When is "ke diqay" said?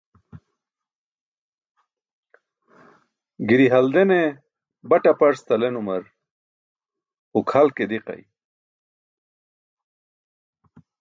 7.77-8.21